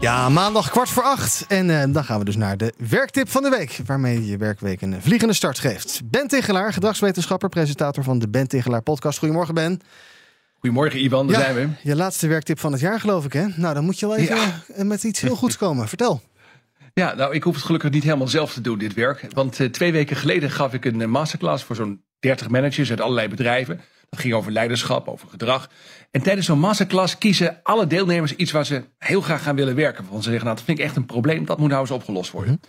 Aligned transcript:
Ja, 0.00 0.28
maandag 0.28 0.70
kwart 0.70 0.88
voor 0.88 1.02
acht. 1.02 1.44
En 1.48 1.70
eh, 1.80 1.92
dan 1.92 2.04
gaan 2.04 2.18
we 2.18 2.24
dus 2.24 2.36
naar 2.36 2.56
de 2.56 2.72
werktip 2.88 3.28
van 3.28 3.42
de 3.42 3.48
week. 3.48 3.80
Waarmee 3.86 4.26
je 4.26 4.36
werkweek 4.36 4.80
een 4.80 5.02
vliegende 5.02 5.34
start 5.34 5.58
geeft. 5.58 6.00
Ben 6.04 6.26
Tigelaar, 6.28 6.72
gedragswetenschapper, 6.72 7.48
presentator 7.48 8.04
van 8.04 8.18
de 8.18 8.28
Ben 8.28 8.48
Tigelaar 8.48 8.82
podcast. 8.82 9.18
Goedemorgen 9.18 9.54
Ben. 9.54 9.80
Goedemorgen 10.58 11.04
Ivan, 11.04 11.26
daar 11.26 11.40
zijn 11.40 11.54
we. 11.54 11.68
Je 11.82 11.96
laatste 11.96 12.26
werktip 12.26 12.58
van 12.60 12.72
het 12.72 12.80
jaar 12.80 13.00
geloof 13.00 13.24
ik 13.24 13.32
hè? 13.32 13.46
Nou, 13.56 13.74
dan 13.74 13.84
moet 13.84 13.98
je 13.98 14.06
wel 14.06 14.16
even 14.16 14.36
Ja. 14.36 14.60
eh, 14.74 14.84
met 14.84 15.04
iets 15.04 15.20
heel 15.20 15.36
goeds 15.36 15.56
komen. 15.56 15.88
Vertel. 15.88 16.22
Ja, 16.94 17.14
nou 17.14 17.34
ik 17.34 17.42
hoef 17.42 17.54
het 17.54 17.64
gelukkig 17.64 17.90
niet 17.90 18.02
helemaal 18.02 18.28
zelf 18.28 18.52
te 18.52 18.60
doen, 18.60 18.78
dit 18.78 18.94
werk. 18.94 19.26
Want 19.34 19.60
eh, 19.60 19.66
twee 19.68 19.92
weken 19.92 20.16
geleden 20.16 20.50
gaf 20.50 20.72
ik 20.72 20.84
een 20.84 21.10
masterclass 21.10 21.64
voor 21.64 21.76
zo'n 21.76 22.02
30 22.20 22.48
managers 22.48 22.90
uit 22.90 23.00
allerlei 23.00 23.28
bedrijven. 23.28 23.80
Dat 24.10 24.20
ging 24.20 24.34
over 24.34 24.52
leiderschap, 24.52 25.08
over 25.08 25.28
gedrag. 25.28 25.70
En 26.10 26.22
tijdens 26.22 26.46
zo'n 26.46 26.58
masterclass 26.58 27.18
kiezen 27.18 27.60
alle 27.62 27.86
deelnemers 27.86 28.36
iets 28.36 28.50
waar 28.50 28.66
ze 28.66 28.84
heel 28.98 29.20
graag 29.20 29.42
gaan 29.42 29.56
willen 29.56 29.74
werken. 29.74 30.04
Want 30.10 30.24
ze 30.24 30.30
zeggen, 30.30 30.44
nou 30.44 30.56
dat 30.56 30.64
vind 30.64 30.78
ik 30.78 30.84
echt 30.84 30.96
een 30.96 31.06
probleem, 31.06 31.44
dat 31.44 31.58
moet 31.58 31.68
nou 31.68 31.80
eens 31.80 31.90
opgelost 31.90 32.30
worden. 32.30 32.60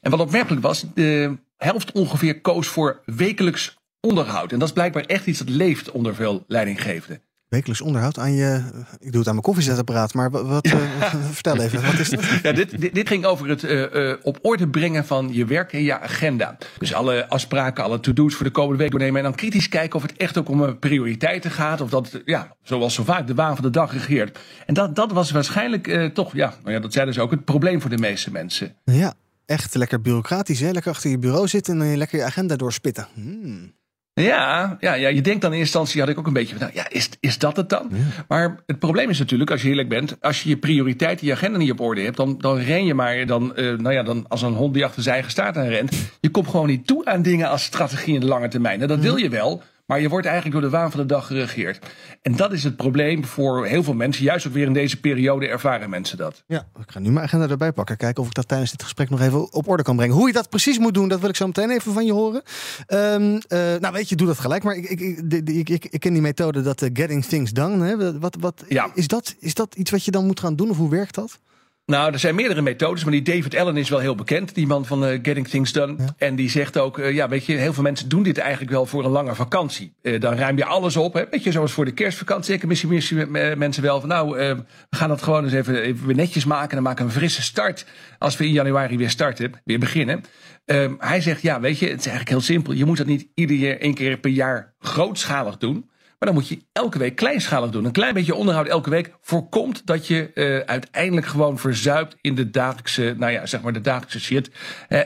En 0.00 0.10
wat 0.10 0.20
opmerkelijk 0.20 0.62
was, 0.62 0.84
de 0.94 1.38
helft 1.56 1.92
ongeveer 1.92 2.40
koos 2.40 2.66
voor 2.66 3.02
wekelijks 3.04 3.76
onderhoud. 4.00 4.52
En 4.52 4.58
dat 4.58 4.68
is 4.68 4.74
blijkbaar 4.74 5.04
echt 5.04 5.26
iets 5.26 5.38
dat 5.38 5.48
leeft 5.48 5.90
onder 5.90 6.14
veel 6.14 6.44
leidinggevenden. 6.46 7.22
Wekelijks 7.48 7.80
onderhoud 7.80 8.18
aan 8.18 8.32
je... 8.32 8.62
Ik 8.98 9.10
doe 9.10 9.18
het 9.18 9.26
aan 9.26 9.32
mijn 9.32 9.42
koffiezetapparaat, 9.42 10.14
maar 10.14 10.30
wat... 10.30 10.64
eh, 10.64 11.14
vertel 11.30 11.60
even, 11.60 11.82
wat 11.82 11.98
is 11.98 12.08
dat? 12.08 12.24
Ja, 12.42 12.52
dit, 12.52 12.80
dit, 12.80 12.94
dit 12.94 13.08
ging 13.08 13.24
over 13.24 13.48
het 13.48 13.64
eh, 13.64 14.10
eh, 14.10 14.18
op 14.22 14.38
orde 14.42 14.68
brengen 14.68 15.06
van 15.06 15.28
je 15.32 15.44
werk 15.44 15.72
en 15.72 15.82
je 15.82 15.98
agenda. 16.00 16.56
Dus 16.78 16.94
alle 16.94 17.28
afspraken, 17.28 17.84
alle 17.84 18.00
to-do's 18.00 18.34
voor 18.34 18.44
de 18.46 18.52
komende 18.52 18.78
week 18.82 18.90
doornemen. 18.90 19.16
En 19.16 19.22
dan 19.22 19.34
kritisch 19.34 19.68
kijken 19.68 19.96
of 19.96 20.02
het 20.02 20.16
echt 20.16 20.38
ook 20.38 20.48
om 20.48 20.78
prioriteiten 20.78 21.50
gaat. 21.50 21.80
Of 21.80 21.90
dat, 21.90 22.20
ja, 22.24 22.56
zoals 22.62 22.94
zo 22.94 23.04
vaak, 23.04 23.26
de 23.26 23.34
waan 23.34 23.54
van 23.54 23.64
de 23.64 23.70
dag 23.70 23.92
regeert. 23.92 24.38
En 24.66 24.74
dat, 24.74 24.96
dat 24.96 25.12
was 25.12 25.30
waarschijnlijk 25.30 26.10
toch, 26.14 26.34
ja, 26.34 26.54
nou 26.62 26.74
ja, 26.74 26.80
dat 26.80 26.92
zeiden 26.92 27.14
ze 27.14 27.20
ook, 27.20 27.30
het 27.30 27.44
probleem 27.44 27.80
voor 27.80 27.90
de 27.90 27.98
meeste 27.98 28.30
mensen. 28.30 28.76
Ja, 28.84 29.14
echt 29.46 29.74
lekker 29.74 30.00
bureaucratisch 30.00 30.60
hè? 30.60 30.70
Lekker 30.70 30.90
achter 30.90 31.10
je 31.10 31.18
bureau 31.18 31.48
zitten 31.48 31.72
en 31.72 31.78
dan 31.78 31.96
lekker 31.96 32.18
je 32.18 32.24
agenda 32.24 32.56
doorspitten. 32.56 33.08
Hmm. 33.14 33.74
Ja, 34.22 34.76
ja, 34.80 34.94
ja, 34.94 35.08
je 35.08 35.20
denkt 35.20 35.40
dan 35.40 35.52
in 35.52 35.58
eerste 35.58 35.78
instantie, 35.78 36.00
had 36.00 36.10
ik 36.10 36.18
ook 36.18 36.26
een 36.26 36.32
beetje 36.32 36.56
van, 36.56 36.66
nou 36.66 36.72
ja, 36.74 36.88
is, 36.88 37.08
is 37.20 37.38
dat 37.38 37.56
het 37.56 37.68
dan? 37.68 37.90
Maar 38.28 38.56
het 38.66 38.78
probleem 38.78 39.10
is 39.10 39.18
natuurlijk, 39.18 39.50
als 39.50 39.62
je 39.62 39.68
eerlijk 39.68 39.88
bent, 39.88 40.16
als 40.20 40.42
je 40.42 40.48
je 40.48 40.56
prioriteiten, 40.56 41.26
je 41.26 41.32
agenda 41.32 41.58
niet 41.58 41.70
op 41.70 41.80
orde 41.80 42.00
hebt, 42.00 42.16
dan, 42.16 42.38
dan 42.38 42.58
ren 42.58 42.84
je 42.84 42.94
maar 42.94 43.26
dan, 43.26 43.56
eh, 43.56 43.64
nou 43.64 43.94
ja, 43.94 44.02
dan 44.02 44.24
als 44.28 44.42
een 44.42 44.54
hond 44.54 44.74
die 44.74 44.84
achter 44.84 45.02
zijn 45.02 45.14
eigen 45.14 45.32
staart 45.32 45.56
aan 45.56 45.66
rent. 45.66 45.96
Je 46.20 46.30
komt 46.30 46.48
gewoon 46.48 46.66
niet 46.66 46.86
toe 46.86 47.04
aan 47.04 47.22
dingen 47.22 47.48
als 47.48 47.64
strategie 47.64 48.14
in 48.14 48.20
de 48.20 48.26
lange 48.26 48.48
termijn. 48.48 48.82
En 48.82 48.88
dat 48.88 48.98
wil 48.98 49.16
je 49.16 49.28
wel, 49.28 49.62
maar 49.86 50.00
je 50.00 50.08
wordt 50.08 50.26
eigenlijk 50.26 50.60
door 50.60 50.70
de 50.70 50.76
waan 50.76 50.90
van 50.90 51.00
de 51.00 51.06
dag 51.06 51.26
geregeerd. 51.26 51.86
En 52.22 52.36
dat 52.36 52.52
is 52.52 52.64
het 52.64 52.76
probleem 52.76 53.24
voor 53.24 53.66
heel 53.66 53.82
veel 53.82 53.94
mensen, 53.94 54.24
juist 54.24 54.46
ook 54.46 54.52
weer 54.52 54.66
in 54.66 54.72
deze 54.72 55.00
periode 55.00 55.48
ervaren 55.48 55.90
mensen 55.90 56.16
dat. 56.16 56.42
Ja, 56.46 56.66
ik 56.80 56.90
ga 56.90 56.98
nu 56.98 57.10
mijn 57.10 57.24
agenda 57.26 57.48
erbij 57.48 57.72
pakken. 57.72 57.96
Kijken 57.96 58.22
of 58.22 58.28
ik 58.28 58.34
dat 58.34 58.48
tijdens 58.48 58.70
dit 58.70 58.82
gesprek 58.82 59.10
nog 59.10 59.20
even 59.20 59.52
op 59.52 59.68
orde 59.68 59.82
kan 59.82 59.96
brengen. 59.96 60.14
Hoe 60.16 60.26
je 60.26 60.32
dat 60.32 60.48
precies 60.48 60.78
moet 60.78 60.94
doen, 60.94 61.08
dat 61.08 61.20
wil 61.20 61.28
ik 61.28 61.36
zo 61.36 61.46
meteen 61.46 61.70
even 61.70 61.92
van 61.92 62.04
je 62.06 62.12
horen. 62.12 62.42
Ehm, 62.86 63.40
eh, 63.48 63.58
nou, 63.80 63.92
weet 63.92 64.08
je, 64.08 64.16
doe 64.16 64.26
dat 64.26 64.38
gelijk. 64.38 64.62
Maar 64.62 64.74
ik, 64.76 64.84
ik, 64.88 65.00
ik, 65.00 65.30
de- 65.30 65.42
de- 65.42 65.52
ik, 65.52 66.00
ken 66.00 66.12
die 66.12 66.22
methode 66.22 66.62
dat 66.62 66.82
eh, 66.82 66.90
getting 66.92 67.24
things 67.24 67.50
done. 67.52 67.84
Hè? 67.86 68.18
Wat, 68.18 68.36
wat, 68.40 68.64
Ja. 68.68 68.90
is, 68.94 69.06
dat, 69.08 69.34
is 69.38 69.54
dat 69.54 69.74
iets 69.74 69.90
wat 69.90 70.04
je 70.04 70.10
dan 70.10 70.26
moet 70.26 70.40
gaan 70.40 70.56
doen? 70.56 70.70
Of 70.70 70.76
hoe 70.76 70.90
werkt 70.90 71.14
dat? 71.14 71.38
Nou, 71.86 72.12
er 72.12 72.18
zijn 72.18 72.34
meerdere 72.34 72.62
methodes, 72.62 73.02
maar 73.02 73.12
die 73.12 73.22
David 73.22 73.56
Allen 73.56 73.76
is 73.76 73.88
wel 73.88 73.98
heel 73.98 74.14
bekend, 74.14 74.54
die 74.54 74.66
man 74.66 74.86
van 74.86 75.04
eh, 75.04 75.18
Getting 75.22 75.48
Things 75.48 75.72
Done. 75.72 75.96
En 76.18 76.36
die 76.36 76.50
zegt 76.50 76.78
ook, 76.78 76.98
eh, 76.98 77.14
ja, 77.14 77.28
weet 77.28 77.46
je, 77.46 77.52
heel 77.52 77.72
veel 77.72 77.82
mensen 77.82 78.08
doen 78.08 78.22
dit 78.22 78.38
eigenlijk 78.38 78.70
wel 78.70 78.86
voor 78.86 79.04
een 79.04 79.10
lange 79.10 79.34
vakantie. 79.34 79.92
Eh, 80.02 80.20
dan 80.20 80.34
ruim 80.34 80.56
je 80.56 80.64
alles 80.64 80.96
op, 80.96 81.14
hè. 81.14 81.24
weet 81.30 81.42
je, 81.42 81.52
zoals 81.52 81.72
voor 81.72 81.84
de 81.84 81.92
kerstvakantie. 81.92 82.54
Ik 82.54 82.66
misschien, 82.66 82.88
misschien 82.88 83.30
mensen 83.58 83.82
wel 83.82 84.00
van, 84.00 84.08
nou, 84.08 84.36
we 84.36 84.64
gaan 84.90 85.08
dat 85.08 85.22
gewoon 85.22 85.44
eens 85.44 85.52
even, 85.52 85.82
even 85.82 86.06
weer 86.06 86.16
netjes 86.16 86.44
maken. 86.44 86.74
Dan 86.74 86.82
maken 86.82 87.06
we 87.06 87.12
een 87.12 87.18
frisse 87.18 87.42
start 87.42 87.86
als 88.18 88.36
we 88.36 88.44
in 88.44 88.52
januari 88.52 88.96
weer 88.96 89.10
starten, 89.10 89.52
weer 89.64 89.78
beginnen. 89.78 90.24
Ehm, 90.64 90.94
hij 90.98 91.20
zegt, 91.20 91.42
ja, 91.42 91.60
weet 91.60 91.78
je, 91.78 91.86
het 91.86 91.98
is 91.98 92.06
eigenlijk 92.06 92.28
heel 92.28 92.40
simpel. 92.40 92.72
Je 92.72 92.84
moet 92.84 92.96
dat 92.96 93.06
niet 93.06 93.26
ieder 93.34 93.56
jaar, 93.56 93.76
één 93.76 93.94
keer 93.94 94.18
per 94.18 94.30
jaar 94.30 94.74
grootschalig 94.78 95.58
doen. 95.58 95.90
Maar 96.18 96.28
dan 96.28 96.34
moet 96.34 96.48
je 96.48 96.58
elke 96.72 96.98
week 96.98 97.16
kleinschalig 97.16 97.70
doen. 97.70 97.84
Een 97.84 97.92
klein 97.92 98.14
beetje 98.14 98.34
onderhoud 98.34 98.66
elke 98.66 98.90
week 98.90 99.12
voorkomt 99.20 99.86
dat 99.86 100.06
je 100.06 100.32
eh, 100.32 100.58
uiteindelijk 100.58 101.26
gewoon 101.26 101.58
verzuipt 101.58 102.16
in 102.20 102.34
de 102.34 102.50
dagelijkse, 102.50 103.14
nou 103.18 103.32
ja, 103.32 103.46
zeg 103.46 103.62
maar 103.62 103.72
de 103.72 103.80
dagelijkse 103.80 104.20
shit. 104.20 104.50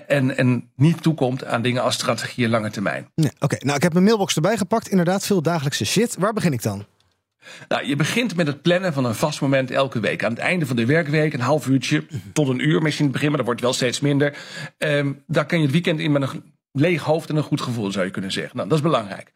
en, 0.07 0.37
en 0.37 0.71
niet 0.77 1.03
toekomt 1.03 1.45
aan 1.45 1.63
dingen 1.63 1.83
als 1.83 1.95
strategie 1.95 2.45
en 2.45 2.51
lange 2.51 2.71
termijn. 2.71 3.11
Nee, 3.15 3.31
Oké, 3.39 3.57
nou 3.61 3.77
ik 3.77 3.83
heb 3.83 3.93
mijn 3.93 4.05
mailbox 4.05 4.35
erbij 4.35 4.57
gepakt. 4.57 4.89
Inderdaad, 4.89 5.27
veel 5.27 5.43
dagelijkse 5.43 5.85
shit. 5.85 6.17
Waar 6.19 6.33
begin 6.33 6.53
ik 6.53 6.63
dan? 6.63 6.87
Nou, 7.69 7.87
je 7.87 7.97
begint 7.97 8.37
met 8.37 8.47
het 8.47 8.63
plannen 8.63 8.93
van 8.93 9.05
een 9.05 9.15
vast 9.15 9.41
moment 9.41 9.71
elke 9.71 10.01
week. 10.01 10.25
Aan 10.25 10.31
het 10.31 10.39
einde 10.39 10.67
van 10.67 10.77
de 10.77 10.87
werkweek, 10.87 11.33
een 11.33 11.41
half 11.41 11.67
uurtje 11.67 12.07
tot 12.33 12.49
een 12.49 12.69
uur 12.69 12.83
misschien 12.83 13.05
in 13.05 13.11
het 13.11 13.13
begin, 13.13 13.29
maar 13.29 13.37
dat 13.37 13.47
wordt 13.47 13.61
wel 13.61 13.73
steeds 13.73 14.01
minder. 14.01 14.39
Ehm, 14.79 15.13
daar 15.27 15.47
kan 15.47 15.59
je 15.59 15.65
het 15.65 15.73
weekend 15.73 16.01
in 16.01 16.13
met 16.13 16.23
een 16.23 16.55
leeg 16.73 17.03
hoofd 17.03 17.29
en 17.29 17.37
een 17.37 17.43
goed 17.43 17.61
gevoel, 17.61 17.93
zou 17.93 18.05
je 18.05 18.11
kunnen 18.11 18.33
zeggen. 18.33 18.57
Nou, 18.57 18.69
dat 18.69 18.79
is 18.79 18.85
belangrijk. 18.85 19.33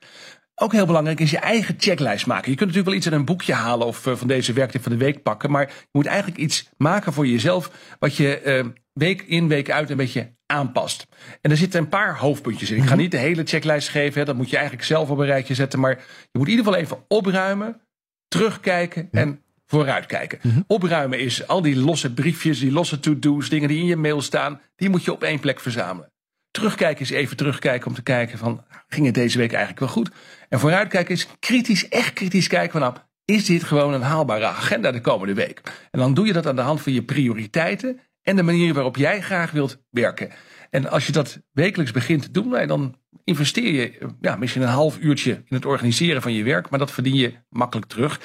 Ook 0.56 0.72
heel 0.72 0.86
belangrijk 0.86 1.20
is 1.20 1.30
je 1.30 1.38
eigen 1.38 1.74
checklijst 1.78 2.26
maken. 2.26 2.50
Je 2.50 2.56
kunt 2.56 2.68
natuurlijk 2.68 2.86
wel 2.86 2.96
iets 2.96 3.06
uit 3.06 3.14
een 3.14 3.24
boekje 3.24 3.52
halen 3.52 3.86
of 3.86 4.06
eh, 4.06 4.16
van 4.16 4.28
deze 4.28 4.52
werktip 4.52 4.82
van 4.82 4.92
de 4.92 4.98
week 4.98 5.22
pakken. 5.22 5.50
Maar 5.50 5.66
je 5.66 5.88
moet 5.92 6.06
eigenlijk 6.06 6.38
iets 6.38 6.68
maken 6.76 7.12
voor 7.12 7.26
jezelf 7.26 7.70
wat 7.98 8.16
je 8.16 8.38
eh, 8.38 8.64
week 8.92 9.22
in, 9.22 9.48
week 9.48 9.70
uit 9.70 9.90
een 9.90 9.96
beetje 9.96 10.32
aanpast. 10.46 11.06
En 11.40 11.50
er 11.50 11.56
zitten 11.56 11.80
een 11.80 11.88
paar 11.88 12.18
hoofdpuntjes 12.18 12.70
in. 12.70 12.76
Ik 12.76 12.88
ga 12.88 12.94
niet 12.94 13.10
de 13.10 13.16
hele 13.16 13.44
checklijst 13.44 13.88
geven. 13.88 14.18
Hè. 14.20 14.24
Dat 14.24 14.36
moet 14.36 14.50
je 14.50 14.56
eigenlijk 14.56 14.86
zelf 14.86 15.10
op 15.10 15.18
een 15.18 15.26
rijtje 15.26 15.54
zetten. 15.54 15.80
Maar 15.80 15.96
je 16.32 16.38
moet 16.38 16.46
in 16.46 16.56
ieder 16.56 16.64
geval 16.64 16.80
even 16.80 17.04
opruimen, 17.08 17.80
terugkijken 18.28 19.08
en 19.12 19.42
vooruitkijken. 19.66 20.64
Opruimen 20.66 21.18
is 21.18 21.46
al 21.46 21.62
die 21.62 21.76
losse 21.76 22.12
briefjes, 22.12 22.58
die 22.58 22.72
losse 22.72 23.00
to-do's, 23.00 23.48
dingen 23.48 23.68
die 23.68 23.78
in 23.78 23.86
je 23.86 23.96
mail 23.96 24.20
staan. 24.20 24.60
Die 24.76 24.88
moet 24.88 25.04
je 25.04 25.12
op 25.12 25.22
één 25.22 25.40
plek 25.40 25.60
verzamelen. 25.60 26.12
Terugkijken 26.54 27.02
is 27.02 27.10
even 27.10 27.36
terugkijken 27.36 27.86
om 27.86 27.94
te 27.94 28.02
kijken 28.02 28.38
van, 28.38 28.64
ging 28.88 29.06
het 29.06 29.14
deze 29.14 29.38
week 29.38 29.50
eigenlijk 29.50 29.80
wel 29.80 29.88
goed? 29.88 30.10
En 30.48 30.58
vooruitkijken 30.58 31.14
is 31.14 31.28
kritisch, 31.38 31.88
echt 31.88 32.12
kritisch 32.12 32.46
kijken 32.46 32.70
van, 32.70 32.80
nou, 32.80 32.94
is 33.24 33.44
dit 33.44 33.64
gewoon 33.64 33.94
een 33.94 34.02
haalbare 34.02 34.46
agenda 34.46 34.92
de 34.92 35.00
komende 35.00 35.34
week? 35.34 35.60
En 35.90 35.98
dan 35.98 36.14
doe 36.14 36.26
je 36.26 36.32
dat 36.32 36.46
aan 36.46 36.56
de 36.56 36.62
hand 36.62 36.80
van 36.82 36.92
je 36.92 37.02
prioriteiten 37.02 38.00
en 38.22 38.36
de 38.36 38.42
manier 38.42 38.74
waarop 38.74 38.96
jij 38.96 39.20
graag 39.20 39.50
wilt 39.50 39.82
werken. 39.90 40.30
En 40.70 40.90
als 40.90 41.06
je 41.06 41.12
dat 41.12 41.40
wekelijks 41.52 41.92
begint 41.92 42.22
te 42.22 42.30
doen, 42.30 42.48
nou, 42.48 42.66
dan 42.66 42.98
investeer 43.24 43.72
je 43.72 44.14
ja, 44.20 44.36
misschien 44.36 44.62
een 44.62 44.68
half 44.68 44.98
uurtje 44.98 45.32
in 45.32 45.56
het 45.56 45.66
organiseren 45.66 46.22
van 46.22 46.32
je 46.32 46.42
werk, 46.42 46.70
maar 46.70 46.78
dat 46.78 46.92
verdien 46.92 47.16
je 47.16 47.34
makkelijk 47.48 47.86
terug. 47.88 48.20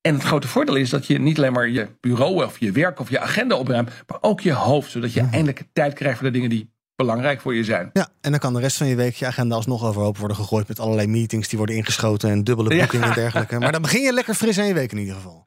En 0.00 0.14
het 0.14 0.22
grote 0.22 0.48
voordeel 0.48 0.76
is 0.76 0.90
dat 0.90 1.06
je 1.06 1.18
niet 1.18 1.36
alleen 1.36 1.52
maar 1.52 1.68
je 1.68 1.88
bureau 2.00 2.44
of 2.44 2.58
je 2.58 2.72
werk 2.72 3.00
of 3.00 3.10
je 3.10 3.20
agenda 3.20 3.56
opruimt, 3.56 3.90
maar 4.06 4.18
ook 4.20 4.40
je 4.40 4.52
hoofd, 4.52 4.90
zodat 4.90 5.12
je 5.12 5.20
eindelijk 5.20 5.62
tijd 5.72 5.94
krijgt 5.94 6.18
voor 6.18 6.26
de 6.26 6.32
dingen 6.32 6.50
die 6.50 6.71
belangrijk 7.04 7.40
voor 7.40 7.54
je 7.54 7.64
zijn. 7.64 7.90
Ja, 7.92 8.08
en 8.20 8.30
dan 8.30 8.40
kan 8.40 8.54
de 8.54 8.60
rest 8.60 8.76
van 8.76 8.86
je 8.86 8.94
week 8.96 9.14
je 9.14 9.26
agenda 9.26 9.54
alsnog 9.54 9.84
overhoop 9.84 10.18
worden 10.18 10.36
gegooid 10.36 10.68
met 10.68 10.80
allerlei 10.80 11.06
meetings 11.06 11.48
die 11.48 11.58
worden 11.58 11.76
ingeschoten 11.76 12.30
en 12.30 12.44
dubbele 12.44 12.74
Ja. 12.74 12.80
boekingen 12.80 13.08
en 13.08 13.14
dergelijke. 13.14 13.58
Maar 13.58 13.72
dan 13.72 13.82
begin 13.82 14.02
je 14.02 14.12
lekker 14.12 14.34
fris 14.34 14.58
aan 14.58 14.66
je 14.66 14.74
week 14.74 14.92
in 14.92 14.98
ieder 14.98 15.14
geval. 15.14 15.46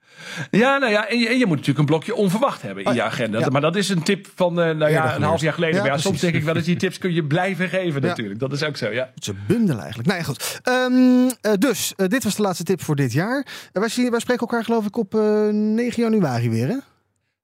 Ja, 0.52 0.78
nou 0.78 0.92
ja, 0.92 1.08
en 1.10 1.20
je, 1.20 1.28
en 1.28 1.38
je 1.38 1.46
moet 1.46 1.56
natuurlijk 1.56 1.80
een 1.80 1.86
blokje 1.86 2.16
onverwacht 2.16 2.62
hebben 2.62 2.84
in 2.84 2.90
Oh 2.90 2.96
je 2.96 3.02
agenda. 3.04 3.40
ja. 3.40 3.48
Maar 3.50 3.62
dat 3.62 3.76
is 3.76 3.90
een 3.90 4.04
tip 4.04 4.28
van 4.36 4.62
eh, 4.62 4.76
nou 4.76 4.92
ja, 4.92 5.16
een 5.16 5.22
half 5.22 5.42
jaar 5.42 5.54
geleden. 5.54 5.84
Ja, 5.84 5.90
maar 5.90 6.00
soms 6.00 6.20
denk 6.20 6.36
ik 6.36 6.44
wel 6.44 6.56
eens, 6.56 6.66
die 6.66 6.76
tips 6.76 6.98
kun 6.98 7.14
je 7.14 7.24
blijven 7.26 7.70
geven 7.70 8.02
natuurlijk. 8.02 8.40
Dat 8.40 8.52
is 8.52 8.64
ook 8.64 8.78
zo, 8.78 8.90
ja. 8.90 9.10
Ze 9.16 9.34
bundelen 9.48 9.80
eigenlijk. 9.80 10.08
Nou 10.08 10.20
ja, 10.20 10.26
goed. 10.26 10.60
Ehm, 10.64 11.30
eh, 11.42 11.54
dus, 11.60 11.94
eh, 11.96 12.08
dit 12.08 12.24
was 12.24 12.36
de 12.36 12.42
laatste 12.42 12.64
tip 12.64 12.82
voor 12.84 12.96
dit 12.96 13.14
jaar. 13.14 13.46
Wij, 13.72 13.90
zien, 13.90 14.10
wij 14.12 14.20
spreken 14.20 14.48
elkaar 14.48 14.64
geloof 14.64 14.86
ik 14.86 14.98
op 14.98 15.16
eh, 15.16 15.22
9 15.52 16.04
januari 16.04 16.50
weer, 16.50 16.68
hè? 16.68 16.76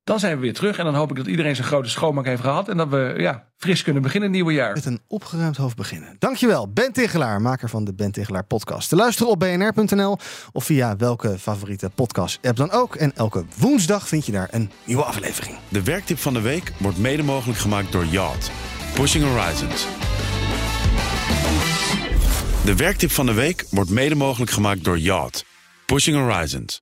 Dan 0.03 0.19
zijn 0.19 0.35
we 0.35 0.41
weer 0.41 0.53
terug 0.53 0.77
en 0.77 0.85
dan 0.85 0.95
hoop 0.95 1.09
ik 1.09 1.15
dat 1.15 1.27
iedereen 1.27 1.55
zijn 1.55 1.67
grote 1.67 1.89
schoonmaak 1.89 2.25
heeft 2.25 2.41
gehad. 2.41 2.69
En 2.69 2.77
dat 2.77 2.89
we 2.89 3.13
ja, 3.17 3.47
fris 3.57 3.83
kunnen 3.83 4.01
beginnen 4.01 4.29
in 4.29 4.35
het 4.35 4.43
nieuwe 4.43 4.61
jaar. 4.61 4.73
Met 4.73 4.85
een 4.85 5.01
opgeruimd 5.07 5.57
hoofd 5.57 5.75
beginnen. 5.75 6.15
Dankjewel, 6.19 6.71
Ben 6.71 6.91
Tigelaar, 6.91 7.41
maker 7.41 7.69
van 7.69 7.83
de 7.83 7.93
Ben 7.93 8.11
Tigelaar 8.11 8.43
podcast. 8.43 8.89
Te 8.89 8.95
luisteren 8.95 9.31
op 9.31 9.39
bnr.nl 9.39 10.17
of 10.51 10.63
via 10.63 10.95
welke 10.95 11.39
favoriete 11.39 11.89
podcast-app 11.95 12.57
dan 12.57 12.71
ook. 12.71 12.95
En 12.95 13.15
elke 13.15 13.45
woensdag 13.57 14.07
vind 14.07 14.25
je 14.25 14.31
daar 14.31 14.47
een 14.51 14.71
nieuwe 14.85 15.03
aflevering. 15.03 15.57
De 15.67 15.83
werktip 15.83 16.17
van 16.17 16.33
de 16.33 16.41
week 16.41 16.71
wordt 16.77 16.97
mede 16.97 17.23
mogelijk 17.23 17.59
gemaakt 17.59 17.91
door 17.91 18.05
Yacht. 18.05 18.51
Pushing 18.93 19.23
Horizons. 19.23 19.87
De 22.65 22.75
werktip 22.75 23.11
van 23.11 23.25
de 23.25 23.33
week 23.33 23.65
wordt 23.69 23.89
mede 23.89 24.15
mogelijk 24.15 24.51
gemaakt 24.51 24.83
door 24.83 24.99
Yacht. 24.99 25.45
Pushing 25.85 26.17
Horizons. 26.17 26.81